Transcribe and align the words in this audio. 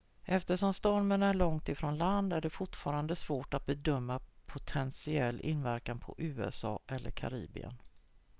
eftersom 0.25 0.73
stormen 0.73 1.23
är 1.23 1.33
långt 1.33 1.69
ifrån 1.69 1.97
land 1.97 2.33
är 2.33 2.41
det 2.41 2.49
fortfarande 2.49 3.15
svårt 3.15 3.53
att 3.53 3.65
bedöma 3.65 4.19
potentiell 4.45 5.41
inverkan 5.41 5.99
på 5.99 6.15
usa 6.17 6.79
eller 6.87 7.11
karibien 7.11 7.73